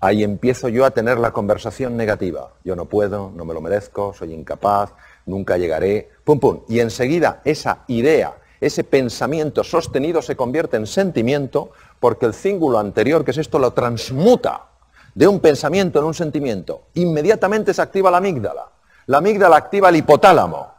ahí 0.00 0.22
empiezo 0.22 0.68
yo 0.68 0.84
a 0.84 0.90
tener 0.90 1.18
la 1.18 1.32
conversación 1.32 1.96
negativa. 1.96 2.50
Yo 2.62 2.76
no 2.76 2.86
puedo, 2.86 3.30
no 3.34 3.44
me 3.44 3.54
lo 3.54 3.60
merezco, 3.60 4.12
soy 4.12 4.32
incapaz, 4.32 4.92
nunca 5.26 5.56
llegaré, 5.56 6.10
pum, 6.24 6.38
pum. 6.38 6.60
Y 6.68 6.80
enseguida 6.80 7.40
esa 7.44 7.84
idea, 7.86 8.34
ese 8.60 8.84
pensamiento 8.84 9.64
sostenido 9.64 10.20
se 10.20 10.36
convierte 10.36 10.76
en 10.76 10.86
sentimiento 10.86 11.70
porque 12.00 12.26
el 12.26 12.34
cíngulo 12.34 12.78
anterior, 12.78 13.24
que 13.24 13.30
es 13.30 13.38
esto, 13.38 13.58
lo 13.58 13.72
transmuta 13.72 14.73
de 15.14 15.28
un 15.28 15.40
pensamiento 15.40 15.98
en 15.98 16.06
un 16.06 16.14
sentimiento, 16.14 16.82
inmediatamente 16.94 17.72
se 17.72 17.82
activa 17.82 18.10
la 18.10 18.18
amígdala. 18.18 18.66
La 19.06 19.18
amígdala 19.18 19.56
activa 19.56 19.90
el 19.90 19.96
hipotálamo 19.96 20.74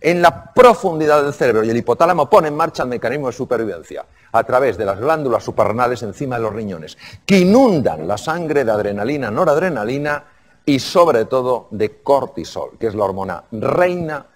en 0.00 0.22
la 0.22 0.52
profundidad 0.52 1.22
del 1.22 1.34
cerebro 1.34 1.62
y 1.62 1.70
el 1.70 1.76
hipotálamo 1.76 2.28
pone 2.28 2.48
en 2.48 2.56
marcha 2.56 2.82
el 2.82 2.88
mecanismo 2.88 3.26
de 3.26 3.32
supervivencia 3.32 4.04
a 4.32 4.44
través 4.44 4.78
de 4.78 4.84
las 4.84 4.98
glándulas 4.98 5.44
suprarrenales 5.44 6.02
encima 6.02 6.36
de 6.36 6.42
los 6.42 6.54
riñones, 6.54 6.96
que 7.26 7.38
inundan 7.38 8.08
la 8.08 8.16
sangre 8.16 8.64
de 8.64 8.70
adrenalina, 8.70 9.30
noradrenalina 9.30 10.24
y 10.64 10.78
sobre 10.78 11.24
todo 11.26 11.68
de 11.70 12.02
cortisol, 12.02 12.78
que 12.78 12.86
es 12.86 12.94
la 12.94 13.04
hormona 13.04 13.44
reina 13.50 14.26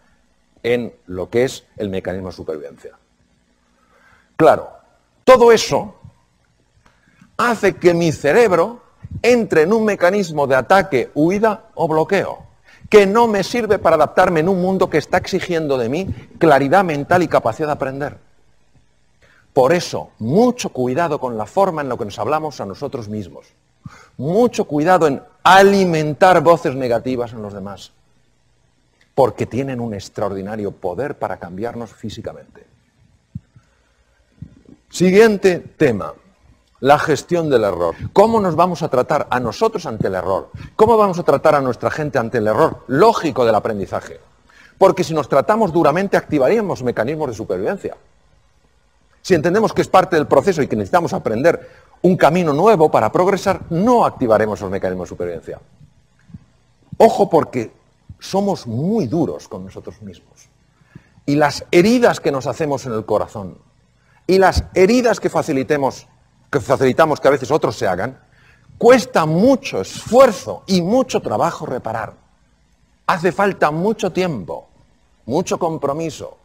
en 0.63 0.95
lo 1.07 1.31
que 1.31 1.45
es 1.45 1.65
el 1.77 1.91
mecanismo 1.91 2.29
de 2.29 2.35
supervivencia. 2.35 2.99
Claro, 4.37 4.71
todo 5.25 5.53
eso 5.53 5.95
hace 7.37 7.77
que 7.77 7.95
mi 7.95 8.11
cerebro 8.13 8.84
entre 9.23 9.63
en 9.63 9.73
un 9.73 9.85
mecanismo 9.85 10.47
de 10.47 10.57
ataque, 10.57 11.11
huida 11.15 11.65
o 11.75 11.89
bloqueo, 11.89 12.39
que 12.89 13.07
no 13.07 13.27
me 13.27 13.43
sirve 13.43 13.79
para 13.79 13.97
adaptarme 13.97 14.41
en 14.41 14.49
un 14.49 14.61
mundo 14.61 14.91
que 14.91 14.99
está 14.99 15.19
exigiendo 15.19 15.79
de 15.79 15.89
mí 15.89 16.07
claridad 16.39 16.85
mental 16.85 17.23
y 17.23 17.29
capacidad 17.29 17.69
de 17.69 17.73
aprender. 17.73 18.19
Por 19.53 19.73
eso, 19.73 20.11
mucho 20.19 20.71
cuidado 20.71 21.19
con 21.19 21.39
la 21.39 21.47
forma 21.47 21.81
en 21.83 21.89
la 21.89 21.97
que 21.97 22.05
nos 22.05 22.19
hablamos 22.19 22.61
a 22.61 22.67
nosotros 22.67 23.09
mismos. 23.09 23.47
Mucho 24.17 24.65
cuidado 24.65 25.07
en 25.07 25.23
alimentar 25.43 26.43
voces 26.43 26.75
negativas 26.75 27.33
en 27.33 27.43
los 27.43 27.53
demás, 27.53 27.93
porque 29.15 29.47
tienen 29.47 29.81
un 29.81 29.95
extraordinario 29.95 30.73
poder 30.73 31.17
para 31.17 31.39
cambiarnos 31.39 31.93
físicamente. 31.93 32.67
Siguiente 34.91 35.59
tema 35.59 36.15
la 36.85 36.99
gestión 36.99 37.49
del 37.49 37.65
error. 37.65 37.95
¿Cómo 38.13 38.43
nos 38.43 38.57
vamos 38.57 38.83
a 38.83 38.91
tratar 38.91 39.27
a 39.31 39.41
nosotros 39.41 39.87
ante 39.87 40.09
el 40.09 40.17
error? 40.17 40.51
¿Cómo 40.77 40.99
vamos 40.99 41.19
a 41.19 41.23
tratar 41.23 41.55
a 41.55 41.63
nuestra 41.63 41.91
gente 41.91 42.19
ante 42.19 42.37
el 42.37 42.47
error 42.47 42.85
lógico 42.89 43.47
del 43.47 43.55
aprendizaje? 43.55 44.21
Porque 44.77 45.03
si 45.03 45.15
nos 45.15 45.27
tratamos 45.27 45.73
duramente 45.73 46.19
activaríamos 46.19 46.83
mecanismos 46.83 47.29
de 47.29 47.35
supervivencia. 47.35 47.97
Si 49.23 49.33
entendemos 49.33 49.73
que 49.73 49.81
es 49.81 49.89
parte 49.89 50.17
del 50.17 50.27
proceso 50.27 50.61
y 50.61 50.69
que 50.69 50.77
necesitamos 50.77 51.15
aprender 51.15 51.71
un 52.03 52.19
camino 52.19 52.53
nuevo 52.53 52.91
para 52.91 53.11
progresar, 53.11 53.63
no 53.71 54.05
activaremos 54.05 54.59
esos 54.59 54.71
mecanismos 54.71 55.09
de 55.09 55.15
supervivencia. 55.15 55.61
Ojo 56.99 57.31
porque 57.31 57.73
somos 58.19 58.67
muy 58.67 59.07
duros 59.07 59.49
con 59.49 59.65
nosotros 59.65 60.03
mismos. 60.03 60.51
Y 61.25 61.37
las 61.37 61.65
heridas 61.71 62.21
que 62.21 62.31
nos 62.31 62.47
hacemos 62.47 62.85
en 62.85 62.93
el 62.93 63.07
corazón 63.07 63.57
y 64.27 64.37
las 64.37 64.65
heridas 64.75 65.19
que 65.19 65.31
facilitemos 65.31 66.09
que 66.55 66.61
facilitamos 66.61 67.19
que 67.19 67.27
a 67.27 67.33
veces 67.33 67.51
otros 67.51 67.77
se 67.77 67.89
hagan, 67.89 68.17
cuesta 68.79 69.27
mucho 69.27 69.81
esfuerzo 69.81 70.63
y 70.69 70.81
mucho 70.83 71.21
trabajo 71.21 71.67
reparar. 71.67 72.15
Hace 73.07 73.33
falta 73.33 73.73
mucho 73.73 74.13
tiempo, 74.13 74.69
mucho 75.27 75.59
compromiso 75.59 76.39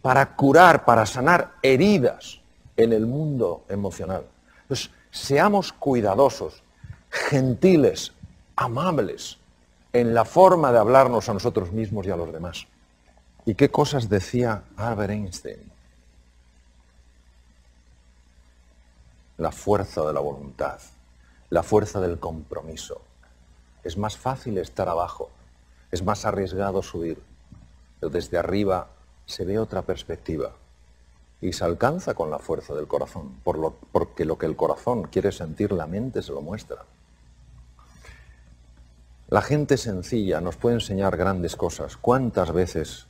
para 0.00 0.34
curar, 0.34 0.86
para 0.86 1.04
sanar 1.04 1.56
heridas 1.60 2.40
en 2.74 2.94
el 2.94 3.04
mundo 3.04 3.64
emocional. 3.68 4.24
Entonces, 4.62 4.90
seamos 5.10 5.74
cuidadosos, 5.74 6.62
gentiles, 7.10 8.12
amables 8.56 9.36
en 9.92 10.14
la 10.14 10.24
forma 10.24 10.72
de 10.72 10.78
hablarnos 10.78 11.28
a 11.28 11.34
nosotros 11.34 11.70
mismos 11.70 12.06
y 12.06 12.10
a 12.10 12.16
los 12.16 12.32
demás. 12.32 12.66
¿Y 13.44 13.54
qué 13.54 13.70
cosas 13.70 14.08
decía 14.08 14.62
Albert 14.76 15.10
Einstein? 15.10 15.77
La 19.38 19.52
fuerza 19.52 20.04
de 20.04 20.12
la 20.12 20.20
voluntad, 20.20 20.80
la 21.48 21.62
fuerza 21.62 22.00
del 22.00 22.18
compromiso. 22.18 23.00
Es 23.84 23.96
más 23.96 24.16
fácil 24.16 24.58
estar 24.58 24.88
abajo, 24.88 25.30
es 25.92 26.02
más 26.02 26.26
arriesgado 26.26 26.82
subir, 26.82 27.22
pero 28.00 28.10
desde 28.10 28.36
arriba 28.36 28.88
se 29.26 29.44
ve 29.44 29.60
otra 29.60 29.82
perspectiva 29.82 30.52
y 31.40 31.52
se 31.52 31.64
alcanza 31.64 32.14
con 32.14 32.30
la 32.30 32.40
fuerza 32.40 32.74
del 32.74 32.88
corazón, 32.88 33.40
porque 33.92 34.24
lo 34.24 34.38
que 34.38 34.46
el 34.46 34.56
corazón 34.56 35.04
quiere 35.04 35.30
sentir, 35.30 35.70
la 35.70 35.86
mente 35.86 36.20
se 36.20 36.32
lo 36.32 36.40
muestra. 36.40 36.84
La 39.28 39.42
gente 39.42 39.76
sencilla 39.76 40.40
nos 40.40 40.56
puede 40.56 40.76
enseñar 40.76 41.16
grandes 41.16 41.54
cosas. 41.54 41.96
¿Cuántas 41.96 42.50
veces 42.50 43.06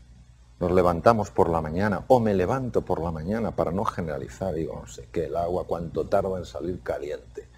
nos 0.60 0.72
levantamos 0.72 1.30
por 1.30 1.48
la 1.48 1.60
mañana, 1.60 2.04
o 2.08 2.18
me 2.18 2.34
levanto 2.34 2.82
por 2.82 3.00
la 3.00 3.12
mañana 3.12 3.52
para 3.52 3.70
no 3.70 3.84
generalizar, 3.84 4.54
digo, 4.54 4.80
no 4.80 4.88
sé 4.88 5.08
qué, 5.12 5.26
el 5.26 5.36
agua 5.36 5.64
cuánto 5.64 6.06
tarda 6.06 6.36
en 6.36 6.44
salir 6.44 6.80
caliente, 6.80 7.48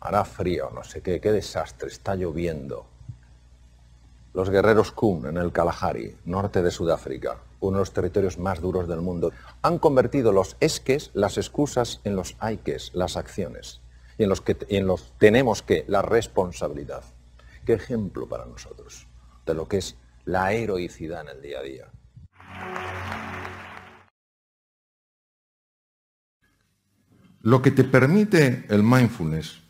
hará 0.00 0.24
frío, 0.24 0.70
no 0.74 0.84
sé 0.84 1.00
qué, 1.00 1.20
qué 1.20 1.32
desastre, 1.32 1.88
está 1.88 2.14
lloviendo. 2.14 2.86
Los 4.34 4.50
guerreros 4.50 4.92
Kun 4.92 5.26
en 5.26 5.38
el 5.38 5.52
Kalahari, 5.52 6.16
norte 6.24 6.62
de 6.62 6.70
Sudáfrica, 6.70 7.38
uno 7.60 7.78
de 7.78 7.82
los 7.82 7.92
territorios 7.92 8.38
más 8.38 8.60
duros 8.60 8.86
del 8.88 9.00
mundo, 9.00 9.32
han 9.62 9.78
convertido 9.78 10.32
los 10.32 10.56
esques, 10.60 11.10
las 11.14 11.38
excusas, 11.38 12.00
en 12.04 12.14
los 12.14 12.36
hayques, 12.40 12.92
las 12.94 13.16
acciones, 13.16 13.80
y 14.18 14.24
en 14.24 14.28
los 14.28 14.40
que 14.40 14.56
en 14.68 14.86
los 14.86 15.12
tenemos 15.18 15.62
que, 15.62 15.84
la 15.88 16.02
responsabilidad. 16.02 17.04
Qué 17.64 17.72
ejemplo 17.72 18.28
para 18.28 18.46
nosotros 18.46 19.06
de 19.46 19.54
lo 19.54 19.66
que 19.66 19.78
es 19.78 19.96
la 20.24 20.52
heroicidad 20.52 21.22
en 21.22 21.28
el 21.28 21.42
día 21.42 21.58
a 21.58 21.62
día. 21.62 21.86
Lo 27.42 27.62
que 27.62 27.70
te 27.70 27.84
permite 27.84 28.66
el 28.68 28.82
mindfulness, 28.82 29.60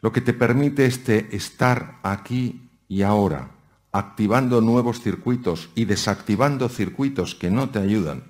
lo 0.00 0.12
que 0.12 0.20
te 0.20 0.32
permite 0.32 0.86
este 0.86 1.34
estar 1.34 1.98
aquí 2.04 2.70
y 2.88 3.02
ahora, 3.02 3.50
activando 3.90 4.60
nuevos 4.60 5.00
circuitos 5.00 5.70
y 5.74 5.86
desactivando 5.86 6.68
circuitos 6.68 7.34
que 7.34 7.50
no 7.50 7.70
te 7.70 7.80
ayudan, 7.80 8.22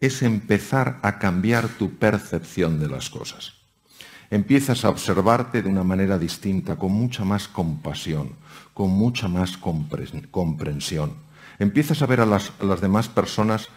es 0.00 0.22
empezar 0.22 1.00
a 1.02 1.18
cambiar 1.18 1.68
tu 1.68 1.96
percepción 1.96 2.78
de 2.78 2.88
las 2.88 3.10
cosas. 3.10 3.54
Empiezas 4.30 4.84
a 4.84 4.90
observarte 4.90 5.60
de 5.60 5.68
una 5.68 5.82
manera 5.82 6.16
distinta, 6.16 6.76
con 6.76 6.92
mucha 6.92 7.24
más 7.24 7.48
compasión, 7.48 8.36
con 8.72 8.90
mucha 8.90 9.26
más 9.26 9.58
comprensión. 9.58 11.14
Empiezas 11.58 12.02
a 12.02 12.06
ver 12.06 12.20
a 12.20 12.26
las, 12.26 12.52
a 12.60 12.64
las 12.64 12.80
demás 12.80 13.08
personas 13.08 13.68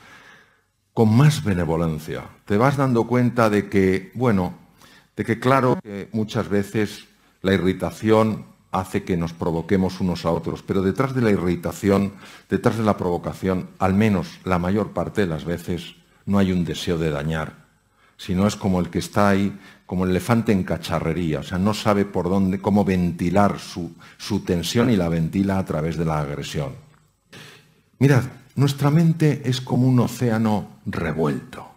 con 0.94 1.16
más 1.16 1.44
benevolencia. 1.44 2.24
Te 2.46 2.58
vas 2.58 2.78
dando 2.78 3.06
cuenta 3.06 3.50
de 3.50 3.70
que, 3.70 4.12
bueno, 4.14 4.54
de 5.16 5.26
que 5.26 5.40
claro 5.40 5.80
que 5.82 6.10
muchas 6.12 6.50
veces 6.50 7.06
la 7.42 7.54
irritación 7.54 8.46
hace 8.72 9.04
que 9.04 9.18
nos 9.18 9.34
provoquemos 9.34 10.02
unos 10.02 10.26
a 10.26 10.32
otros, 10.32 10.64
pero 10.64 10.82
detrás 10.82 11.14
de 11.14 11.22
la 11.22 11.30
irritación, 11.30 12.14
detrás 12.50 12.78
de 12.78 12.84
la 12.84 12.98
provocación, 12.98 13.70
al 13.78 13.94
menos 13.94 14.40
la 14.44 14.58
mayor 14.58 14.92
parte 14.92 15.22
de 15.22 15.28
las 15.28 15.46
veces, 15.46 15.96
no 16.26 16.40
hay 16.40 16.52
un 16.52 16.66
deseo 16.66 16.98
de 16.98 17.12
dañar, 17.12 17.66
sino 18.18 18.48
es 18.48 18.56
como 18.56 18.80
el 18.80 18.90
que 18.90 19.00
está 19.00 19.30
ahí, 19.30 19.58
como 19.86 20.06
el 20.06 20.12
elefante 20.12 20.52
en 20.52 20.64
cacharrería, 20.64 21.42
o 21.42 21.44
sea, 21.44 21.60
no 21.60 21.74
sabe 21.76 22.06
por 22.06 22.30
dónde, 22.30 22.60
cómo 22.60 22.84
ventilar 22.84 23.60
su, 23.60 23.94
su 24.18 24.40
tensión 24.40 24.90
y 24.90 24.96
la 24.96 25.10
ventila 25.10 25.60
a 25.60 25.66
través 25.66 25.98
de 25.98 26.06
la 26.06 26.20
agresión. 26.20 26.74
Mirad, 28.00 28.24
nuestra 28.56 28.90
mente 28.90 29.42
es 29.46 29.62
como 29.62 29.88
un 29.88 30.00
océano 30.00 30.80
revuelto, 30.86 31.68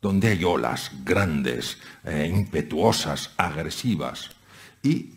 donde 0.00 0.28
hay 0.28 0.44
olas 0.44 0.92
grandes, 1.04 1.78
eh, 2.04 2.30
impetuosas, 2.32 3.32
agresivas. 3.36 4.30
Y 4.82 5.16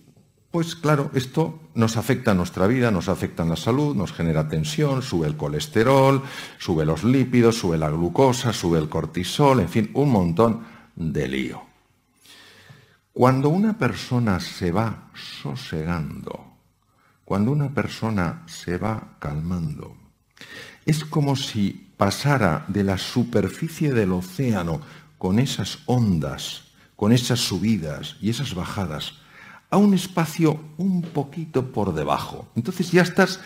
pues 0.52 0.76
claro, 0.76 1.12
esto 1.14 1.60
nos 1.76 1.96
afecta 1.96 2.32
a 2.32 2.34
nuestra 2.34 2.66
vida, 2.66 2.90
nos 2.90 3.08
afecta 3.08 3.44
en 3.44 3.50
la 3.50 3.56
salud, 3.56 3.96
nos 3.96 4.14
genera 4.14 4.48
tensión, 4.48 5.04
sube 5.04 5.28
el 5.28 5.38
colesterol, 5.38 6.24
sube 6.58 6.86
los 6.86 7.04
lípidos, 7.04 7.60
sube 7.60 7.78
la 7.78 7.90
glucosa, 7.90 8.52
sube 8.52 8.80
el 8.80 8.90
cortisol, 8.90 9.60
en 9.60 9.70
fin, 9.70 9.92
un 9.94 10.10
montón 10.10 10.64
de 10.96 11.28
lío. 11.28 11.62
Cuando 13.14 13.50
una 13.50 13.78
persona 13.78 14.40
se 14.40 14.72
va 14.72 15.10
sosegando, 15.14 16.56
cuando 17.26 17.52
una 17.52 17.70
persona 17.72 18.42
se 18.48 18.78
va 18.80 19.18
calmando, 19.20 19.96
es 20.90 21.06
como 21.06 21.36
si 21.36 21.92
pasara 21.98 22.66
de 22.68 22.84
la 22.84 22.98
superficie 22.98 23.94
del 23.94 24.12
océano 24.12 24.82
con 25.20 25.38
esas 25.38 25.80
ondas, 25.86 26.64
con 26.96 27.12
esas 27.12 27.40
subidas 27.40 28.16
y 28.20 28.32
esas 28.32 28.56
bajadas, 28.56 29.14
a 29.70 29.78
un 29.78 29.94
espacio 29.94 30.60
un 30.78 31.04
poquito 31.04 31.72
por 31.72 31.94
debajo. 31.94 32.48
Entonces 32.56 32.92
ya 32.92 33.04
estás 33.04 33.40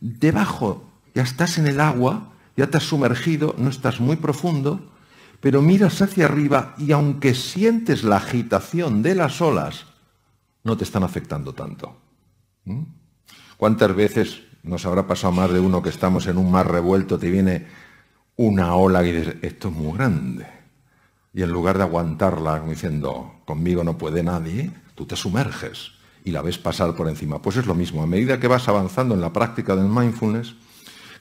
debajo, 0.00 0.88
ya 1.12 1.22
estás 1.22 1.58
en 1.58 1.66
el 1.66 1.80
agua, 1.80 2.32
ya 2.56 2.68
te 2.68 2.76
has 2.76 2.84
sumergido, 2.84 3.56
no 3.58 3.68
estás 3.68 3.98
muy 3.98 4.14
profundo, 4.14 4.92
pero 5.40 5.62
miras 5.62 6.00
hacia 6.02 6.26
arriba 6.26 6.76
y 6.78 6.92
aunque 6.92 7.34
sientes 7.34 8.04
la 8.04 8.18
agitación 8.18 9.02
de 9.02 9.16
las 9.16 9.40
olas, 9.40 9.86
no 10.62 10.76
te 10.76 10.84
están 10.84 11.02
afectando 11.02 11.52
tanto. 11.52 11.96
¿Mm? 12.64 12.82
¿Cuántas 13.56 13.92
veces 13.96 14.45
nos 14.66 14.84
habrá 14.84 15.06
pasado 15.06 15.32
más 15.32 15.52
de 15.52 15.60
uno 15.60 15.80
que 15.80 15.88
estamos 15.88 16.26
en 16.26 16.36
un 16.36 16.50
mar 16.50 16.70
revuelto, 16.70 17.18
te 17.18 17.30
viene 17.30 17.66
una 18.36 18.74
ola 18.74 19.04
y 19.04 19.12
dices, 19.12 19.36
esto 19.42 19.68
es 19.68 19.74
muy 19.74 19.96
grande? 19.96 20.46
Y 21.32 21.42
en 21.42 21.50
lugar 21.50 21.78
de 21.78 21.84
aguantarla 21.84 22.60
diciendo, 22.60 23.40
conmigo 23.44 23.84
no 23.84 23.96
puede 23.96 24.22
nadie, 24.22 24.72
tú 24.94 25.06
te 25.06 25.16
sumerges 25.16 25.92
y 26.24 26.32
la 26.32 26.42
ves 26.42 26.58
pasar 26.58 26.94
por 26.94 27.08
encima. 27.08 27.40
Pues 27.40 27.56
es 27.56 27.66
lo 27.66 27.74
mismo, 27.74 28.02
a 28.02 28.06
medida 28.06 28.40
que 28.40 28.48
vas 28.48 28.68
avanzando 28.68 29.14
en 29.14 29.20
la 29.20 29.32
práctica 29.32 29.76
del 29.76 29.88
mindfulness, 29.88 30.56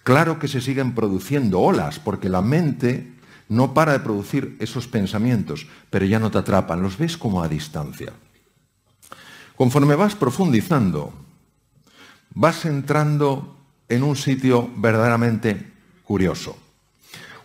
claro 0.03 0.39
que 0.39 0.47
se 0.47 0.61
siguen 0.61 0.95
produciendo 0.95 1.59
olas, 1.59 1.99
porque 1.99 2.29
la 2.29 2.41
mente 2.41 3.13
no 3.47 3.75
para 3.75 3.91
de 3.91 3.99
producir 3.99 4.57
esos 4.59 4.87
pensamientos, 4.87 5.67
pero 5.91 6.05
ya 6.05 6.19
no 6.19 6.31
te 6.31 6.39
atrapan, 6.39 6.81
los 6.81 6.97
ves 6.97 7.17
como 7.17 7.43
a 7.43 7.47
distancia. 7.47 8.13
Conforme 9.55 9.95
vas 9.95 10.15
profundizando, 10.15 11.13
vas 12.35 12.65
entrando 12.65 13.55
en 13.87 14.03
un 14.03 14.15
sitio 14.15 14.69
verdaderamente 14.75 15.71
curioso. 16.03 16.57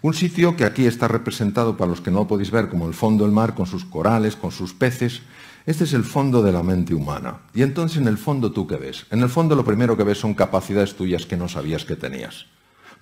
Un 0.03 0.15
sitio 0.15 0.57
que 0.57 0.65
aquí 0.65 0.87
está 0.87 1.09
representado 1.09 1.77
para 1.77 1.91
los 1.91 2.01
que 2.01 2.11
no 2.11 2.21
lo 2.21 2.27
podéis 2.27 2.51
ver 2.51 2.69
como 2.69 2.89
el 2.89 2.95
fondo 2.95 3.25
del 3.25 3.33
mar, 3.33 3.55
con 3.55 3.67
sus 3.67 3.85
corales, 3.85 4.35
con 4.35 4.51
sus 4.51 4.75
peces. 4.75 5.23
Este 5.67 5.85
es 5.85 5.93
el 5.93 6.05
fondo 6.05 6.43
de 6.43 6.53
la 6.53 6.63
mente 6.63 6.95
humana. 6.95 7.41
Y 7.55 7.63
entonces 7.63 7.99
en 7.99 8.09
el 8.09 8.19
fondo 8.19 8.51
tú 8.51 8.67
qué 8.67 8.77
ves? 8.77 9.07
En 9.11 9.21
el 9.21 9.29
fondo 9.29 9.55
lo 9.55 9.65
primero 9.65 9.97
que 9.97 10.05
ves 10.05 10.19
son 10.19 10.35
capacidades 10.35 10.97
tuyas 10.97 11.27
que 11.27 11.37
no 11.37 11.49
sabías 11.49 11.85
que 11.85 11.97
tenías. 11.97 12.47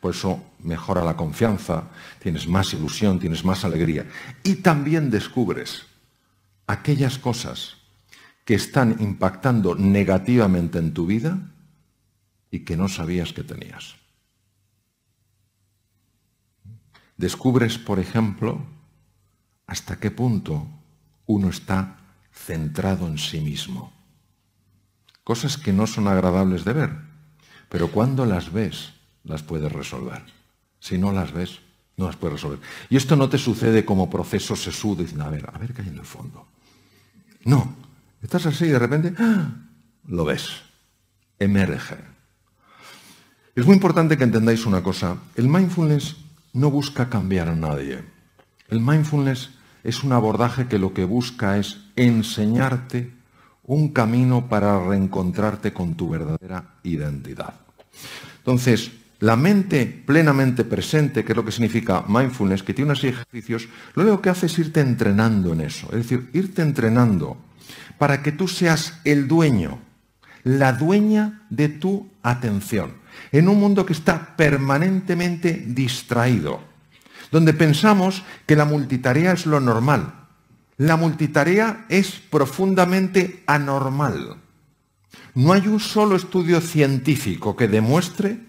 Por 0.01 0.15
eso 0.15 0.43
mejora 0.63 1.05
la 1.05 1.17
confianza, 1.17 1.85
tienes 2.21 2.49
más 2.49 2.73
ilusión, 2.75 3.19
tienes 3.19 3.45
más 3.45 3.65
alegría. 3.65 4.07
Y 4.43 4.57
también 4.57 5.11
descubres 5.11 5.87
aquellas 6.67 7.19
cosas 7.19 7.77
que 8.45 8.55
están 8.55 8.97
impactando 8.99 9.75
negativamente 9.75 10.79
en 10.79 10.93
tu 10.95 11.07
vida 11.07 11.39
y 12.51 12.61
que 12.61 12.77
no 12.77 12.89
sabías 12.89 13.33
que 13.33 13.45
tenías. 13.45 13.97
Descubres, 17.17 17.79
por 17.79 17.99
ejemplo, 17.99 18.65
hasta 19.67 19.99
qué 19.99 20.11
punto 20.11 20.67
uno 21.27 21.49
está 21.49 21.99
centrado 22.33 23.07
en 23.07 23.19
sí 23.19 23.41
mismo. 23.41 23.93
Cosas 25.25 25.59
que 25.59 25.73
no 25.73 25.87
son 25.87 26.09
agradables 26.09 26.65
de 26.65 26.73
ver, 26.73 26.93
pero 27.69 27.91
cuando 27.91 28.25
las 28.25 28.53
ves, 28.53 28.95
las 29.25 29.43
puedes 29.43 29.71
resolver. 29.71 30.23
Si 30.81 30.97
no 30.97 31.13
las 31.13 31.33
ves, 31.33 31.61
no 31.97 32.07
las 32.07 32.17
puedes 32.17 32.35
resolver. 32.35 32.61
Y 32.89 32.97
esto 32.97 33.17
no 33.17 33.29
te 33.29 33.37
sucede 33.37 33.85
como 33.85 34.09
proceso 34.09 34.57
sesudo, 34.57 35.03
diciendo, 35.03 35.25
a 35.25 35.31
ver, 35.31 35.51
a 35.53 35.59
ver 35.59 35.75
qué 35.75 35.83
hay 35.83 35.89
en 35.89 35.99
el 35.99 36.07
fondo. 36.07 36.47
No, 37.45 37.77
estás 38.23 38.47
así 38.47 38.67
y 38.67 38.69
de 38.69 38.79
repente 38.79 39.13
¡ah! 39.19 39.51
lo 40.07 40.25
ves, 40.25 40.63
emerge. 41.39 41.97
Es 43.59 43.67
muy 43.67 43.75
importante 43.75 44.17
que 44.17 44.23
entendáis 44.23 44.67
una 44.67 44.85
cosa. 44.85 45.17
El 45.35 45.49
mindfulness 45.49 46.15
no 46.53 46.71
busca 46.71 47.09
cambiar 47.09 47.49
a 47.49 47.57
nadie. 47.57 48.05
El 48.69 48.81
mindfulness 48.81 49.51
es 49.83 50.05
un 50.05 50.13
abordaje 50.13 50.69
que 50.69 50.79
lo 50.79 50.95
que 50.95 51.03
busca 51.03 51.59
es 51.59 51.79
enseñarte 51.97 53.11
un 53.65 53.89
camino 53.89 54.49
para 54.49 54.81
reencontrarte 54.81 55.73
con 55.73 55.97
tu 55.97 56.09
verdadera 56.09 56.77
identidad. 56.85 57.55
Entonces, 58.37 58.93
la 59.19 59.35
mente 59.35 59.87
plenamente 60.07 60.63
presente, 60.63 61.25
que 61.25 61.33
es 61.33 61.37
lo 61.37 61.45
que 61.45 61.51
significa 61.51 62.05
mindfulness, 62.07 62.63
que 62.63 62.75
tiene 62.75 62.93
unos 62.93 63.03
ejercicios, 63.03 63.67
lo 63.97 64.05
único 64.05 64.23
que 64.23 64.31
hace 64.31 64.47
es 64.47 64.57
irte 64.57 64.79
entrenando 64.79 65.53
en 65.53 65.63
eso. 65.63 65.89
Es 65.89 66.09
decir, 66.09 66.31
irte 66.33 66.63
entrenando 66.63 67.37
para 67.99 68.23
que 68.23 68.31
tú 68.31 68.47
seas 68.47 69.01
el 69.05 69.27
dueño, 69.27 69.81
la 70.45 70.75
dueña 70.75 71.43
de 71.51 71.69
tu 71.69 72.09
atención. 72.23 73.08
En 73.33 73.49
un 73.49 73.61
mundo 73.61 73.85
que 73.85 73.93
está 73.93 74.37
permanentemente 74.37 75.65
distraído, 75.67 76.61
donde 77.31 77.53
pensamos 77.53 78.23
que 78.47 78.57
la 78.57 78.65
multitarea 78.65 79.33
es 79.33 79.47
lo 79.47 79.61
normal. 79.61 80.15
La 80.77 80.97
multitarea 80.97 81.87
es 81.89 82.13
profundamente 82.13 83.43
anormal. 83.47 84.37
No 85.35 85.53
hay 85.53 85.67
un 85.67 85.81
solo 85.81 86.17
estudio 86.17 86.61
científico 86.61 87.57
que 87.57 87.69
demuestre 87.69 88.41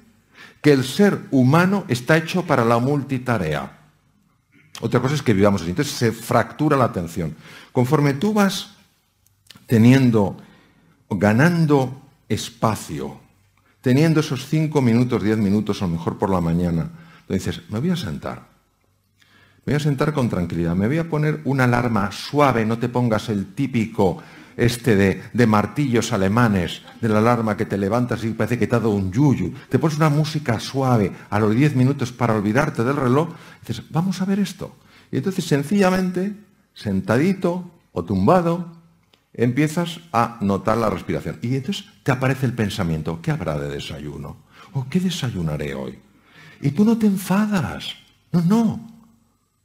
que 0.62 0.72
el 0.74 0.84
ser 0.84 1.20
humano 1.32 1.86
está 1.88 2.18
hecho 2.18 2.46
para 2.46 2.66
la 2.66 2.80
multitarea. 2.80 3.80
Otra 4.82 5.00
cosa 5.00 5.16
es 5.16 5.22
que 5.22 5.34
vivamos 5.34 5.62
así. 5.62 5.72
Entonces 5.72 5.94
se 5.94 6.12
fractura 6.12 6.78
la 6.78 6.86
atención. 6.86 7.36
Conforme 7.72 8.14
tú 8.14 8.34
vas 8.34 8.76
teniendo, 9.66 10.38
ganando 11.10 12.02
espacio, 12.28 13.20
teniendo 13.82 14.20
esos 14.20 14.48
cinco 14.48 14.82
minutos, 14.82 15.24
diez 15.24 15.38
minutos, 15.38 15.82
a 15.82 15.86
lo 15.86 15.94
mejor 15.94 16.18
por 16.18 16.30
la 16.30 16.42
mañana, 16.42 16.90
dices, 17.28 17.62
me 17.70 17.80
voy 17.80 17.92
a 17.92 17.96
sentar. 17.96 18.48
Me 19.66 19.74
voy 19.74 19.76
a 19.76 19.80
sentar 19.80 20.14
con 20.14 20.30
tranquilidad. 20.30 20.76
Me 20.76 20.88
voy 20.88 20.98
a 20.98 21.10
poner 21.10 21.42
una 21.44 21.66
alarma 21.66 22.12
suave, 22.12 22.66
no 22.66 22.80
te 22.80 22.90
pongas 22.90 23.30
el 23.30 23.54
típico 23.54 24.22
este 24.58 24.96
de, 25.32 25.48
martillos 25.48 26.12
alemanes, 26.12 26.82
de 27.00 27.08
la 27.08 27.20
alarma 27.20 27.56
que 27.56 27.66
te 27.66 27.78
levantas 27.78 28.24
y 28.24 28.32
parece 28.32 28.60
que 28.60 28.68
te 28.68 28.76
ha 28.76 28.80
dado 28.80 28.92
un 28.92 29.12
yuyu, 29.12 29.54
te 29.70 29.80
pones 29.80 29.98
una 29.98 30.10
música 30.10 30.60
suave 30.60 31.12
a 31.30 31.40
los 31.40 31.56
10 31.56 31.76
minutos 31.76 32.12
para 32.12 32.36
olvidarte 32.36 32.84
del 32.84 32.98
reloj, 32.98 33.30
dices, 33.66 33.86
vamos 33.90 34.22
a 34.22 34.26
ver 34.26 34.40
esto. 34.40 34.76
Y 35.12 35.18
entonces 35.18 35.46
sencillamente, 35.46 36.36
sentadito 36.74 37.72
o 37.94 38.04
tumbado, 38.04 38.79
empiezas 39.40 40.02
a 40.12 40.38
notar 40.42 40.78
la 40.78 40.90
respiración. 40.90 41.40
Y 41.42 41.56
entonces 41.56 41.86
te 42.04 42.12
aparece 42.12 42.46
el 42.46 42.54
pensamiento, 42.54 43.22
¿qué 43.22 43.32
habrá 43.32 43.58
de 43.58 43.70
desayuno? 43.70 44.38
¿O 44.74 44.88
qué 44.90 45.00
desayunaré 45.00 45.74
hoy? 45.74 45.98
Y 46.62 46.72
tú 46.72 46.84
no 46.84 46.98
te 46.98 47.08
enfadas. 47.08 47.96
No, 48.34 48.42
no. 48.42 48.92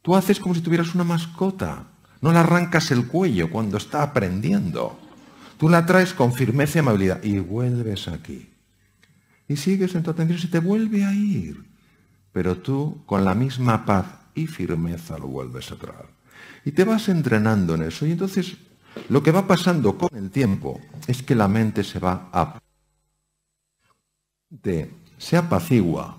Tú 0.00 0.14
haces 0.14 0.38
como 0.38 0.54
si 0.54 0.60
tuvieras 0.60 0.94
una 0.94 1.02
mascota. 1.02 1.88
No 2.20 2.32
le 2.32 2.38
arrancas 2.38 2.92
el 2.92 3.08
cuello 3.08 3.50
cuando 3.50 3.76
está 3.76 4.02
aprendiendo. 4.02 4.98
Tú 5.58 5.68
la 5.68 5.84
traes 5.84 6.14
con 6.14 6.32
firmeza 6.32 6.78
y 6.78 6.80
amabilidad 6.80 7.22
y 7.24 7.40
vuelves 7.40 8.06
aquí. 8.06 8.50
Y 9.48 9.56
sigues 9.56 9.94
en 9.96 10.04
tu 10.04 10.10
atención 10.12 10.38
y 10.42 10.46
te 10.46 10.60
vuelve 10.60 11.04
a 11.04 11.12
ir. 11.12 11.64
Pero 12.32 12.58
tú 12.58 13.02
con 13.06 13.24
la 13.24 13.34
misma 13.34 13.84
paz 13.84 14.06
y 14.36 14.46
firmeza 14.46 15.18
lo 15.18 15.26
vuelves 15.26 15.72
a 15.72 15.76
traer. 15.76 16.06
Y 16.64 16.70
te 16.70 16.84
vas 16.84 17.08
entrenando 17.08 17.74
en 17.74 17.82
eso. 17.82 18.06
Y 18.06 18.12
entonces 18.12 18.56
lo 19.08 19.22
que 19.22 19.32
va 19.32 19.46
pasando 19.46 19.96
con 19.96 20.16
el 20.16 20.30
tiempo 20.30 20.80
es 21.06 21.22
que 21.22 21.34
la 21.34 21.48
mente 21.48 21.84
se 21.84 21.98
va 21.98 22.28
a... 22.32 22.58
se 25.18 25.36
apacigua, 25.36 26.16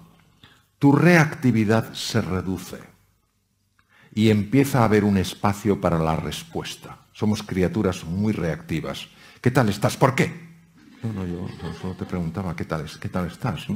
tu 0.80 0.92
reactividad 0.92 1.94
se 1.94 2.22
reduce 2.22 2.80
y 4.14 4.30
empieza 4.30 4.82
a 4.82 4.86
haber 4.86 5.04
un 5.04 5.18
espacio 5.18 5.80
para 5.82 6.00
la 6.00 6.16
respuesta. 6.16 7.00
Somos 7.12 7.44
criaturas 7.44 8.06
muy 8.06 8.34
reactivas. 8.34 9.08
¿Qué 9.42 9.52
tal 9.52 9.70
estás? 9.70 9.98
¿Por 9.98 10.16
qué? 10.16 10.34
No, 11.04 11.14
no, 11.14 11.26
yo 11.26 11.48
solo 11.82 11.94
te 11.96 12.06
preguntaba 12.06 12.56
qué 12.56 12.66
tal, 12.66 12.86
qué 13.00 13.10
tal 13.10 13.28
estás. 13.28 13.68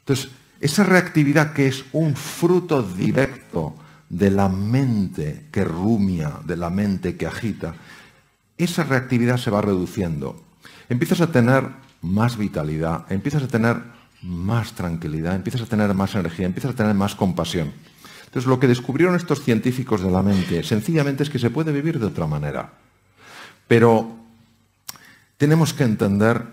Entonces, 0.00 0.30
esa 0.60 0.84
reactividad 0.84 1.52
que 1.52 1.68
es 1.68 1.84
un 1.92 2.16
fruto 2.16 2.82
directo 2.82 3.74
de 4.08 4.30
la 4.30 4.48
mente 4.48 5.46
que 5.52 5.64
rumia, 5.64 6.32
de 6.44 6.56
la 6.56 6.70
mente 6.70 7.16
que 7.16 7.26
agita, 7.26 7.74
esa 8.64 8.84
reactividad 8.84 9.36
se 9.36 9.50
va 9.50 9.62
reduciendo. 9.62 10.42
Empiezas 10.88 11.20
a 11.20 11.32
tener 11.32 11.64
más 12.02 12.36
vitalidad, 12.36 13.10
empiezas 13.10 13.42
a 13.42 13.48
tener 13.48 13.76
más 14.22 14.72
tranquilidad, 14.72 15.34
empiezas 15.34 15.62
a 15.62 15.66
tener 15.66 15.94
más 15.94 16.14
energía, 16.14 16.46
empiezas 16.46 16.72
a 16.72 16.76
tener 16.76 16.94
más 16.94 17.14
compasión. 17.14 17.72
Entonces, 18.26 18.48
lo 18.48 18.60
que 18.60 18.68
descubrieron 18.68 19.16
estos 19.16 19.42
científicos 19.42 20.02
de 20.02 20.10
la 20.10 20.22
mente 20.22 20.62
sencillamente 20.62 21.22
es 21.22 21.30
que 21.30 21.38
se 21.38 21.50
puede 21.50 21.72
vivir 21.72 21.98
de 21.98 22.06
otra 22.06 22.26
manera. 22.26 22.72
Pero 23.66 24.16
tenemos 25.36 25.72
que 25.72 25.84
entender 25.84 26.44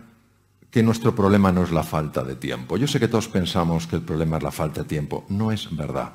que 0.71 0.83
nuestro 0.83 1.15
problema 1.15 1.51
no 1.51 1.63
es 1.63 1.71
la 1.71 1.83
falta 1.83 2.23
de 2.23 2.35
tiempo. 2.35 2.77
Yo 2.77 2.87
sé 2.87 2.99
que 2.99 3.07
todos 3.07 3.27
pensamos 3.27 3.87
que 3.87 3.95
el 3.95 4.01
problema 4.01 4.37
es 4.37 4.43
la 4.43 4.51
falta 4.51 4.81
de 4.81 4.87
tiempo. 4.87 5.25
No 5.29 5.51
es 5.51 5.75
verdad. 5.75 6.13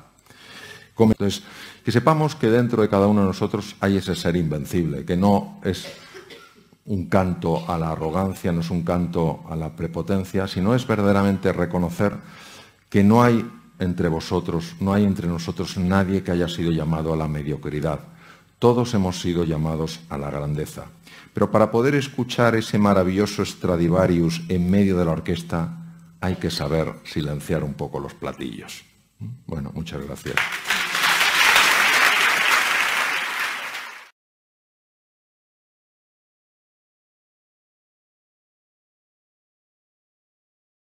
Entonces, 0.97 1.43
que 1.83 1.91
sepamos 1.91 2.35
que 2.35 2.49
dentro 2.49 2.81
de 2.81 2.89
cada 2.89 3.07
uno 3.07 3.21
de 3.21 3.27
nosotros 3.27 3.75
hay 3.79 3.97
ese 3.97 4.15
ser 4.15 4.35
invencible, 4.35 5.05
que 5.05 5.17
no 5.17 5.59
es 5.63 5.87
un 6.85 7.07
canto 7.07 7.69
a 7.69 7.77
la 7.77 7.91
arrogancia, 7.91 8.51
no 8.51 8.61
es 8.61 8.69
un 8.69 8.83
canto 8.83 9.43
a 9.49 9.55
la 9.55 9.75
prepotencia, 9.75 10.47
sino 10.47 10.75
es 10.75 10.85
verdaderamente 10.85 11.51
reconocer 11.53 12.13
que 12.89 13.03
no 13.03 13.23
hay 13.23 13.49
entre 13.79 14.07
vosotros, 14.07 14.75
no 14.79 14.93
hay 14.93 15.03
entre 15.03 15.27
nosotros 15.27 15.77
nadie 15.77 16.23
que 16.23 16.31
haya 16.31 16.47
sido 16.47 16.71
llamado 16.71 17.13
a 17.13 17.17
la 17.17 17.27
mediocridad. 17.27 17.99
Todos 18.59 18.93
hemos 18.93 19.19
sido 19.19 19.43
llamados 19.43 19.99
a 20.09 20.17
la 20.17 20.29
grandeza. 20.29 20.85
Pero 21.33 21.51
para 21.51 21.71
poder 21.71 21.95
escuchar 21.95 22.55
ese 22.55 22.77
maravilloso 22.77 23.43
Stradivarius 23.43 24.41
en 24.49 24.69
medio 24.69 24.97
de 24.97 25.05
la 25.05 25.11
orquesta, 25.11 25.79
hay 26.21 26.35
que 26.35 26.51
saber 26.51 26.93
silenciar 27.03 27.63
un 27.63 27.73
poco 27.73 27.99
los 27.99 28.13
platillos. 28.13 28.85
Bueno, 29.47 29.71
muchas 29.73 30.05
gracias. 30.05 30.35